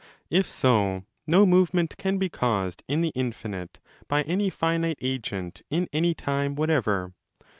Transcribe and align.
If 0.31 0.49
so, 0.49 1.01
10 1.25 1.25
no 1.27 1.45
movement 1.45 1.95
can 1.95 2.17
be 2.17 2.27
caused 2.27 2.81
in 2.87 3.01
the 3.01 3.11
infinite* 3.13 3.79
by 4.07 4.23
any 4.23 4.49
finite 4.49 4.97
agent 4.99 5.61
in 5.69 5.87
any 5.93 6.15
time 6.15 6.55
whatever. 6.55 7.13